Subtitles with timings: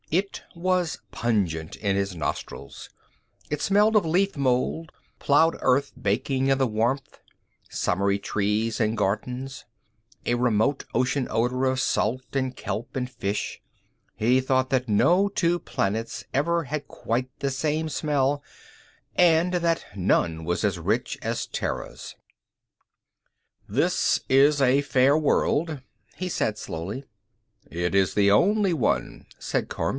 [0.09, 2.89] It was pungent in his nostrils.
[3.51, 7.19] It smelled of leaf mould, plowed earth baking in the warmth,
[7.69, 9.63] summery trees and gardens,
[10.25, 13.61] a remote ocean odor of salt and kelp and fish.
[14.15, 18.43] He thought that no two planets ever had quite the same smell,
[19.15, 22.15] and that none was as rich as Terra's.
[23.69, 25.79] "This is a fair world,"
[26.17, 27.05] he said slowly.
[27.69, 29.89] "It is the only one," said Kormt.